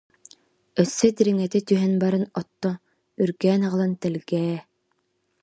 [0.83, 2.69] Өссө дириҥэтэ түһэн баран отто
[3.21, 4.57] үргээн аҕалан тэлгээ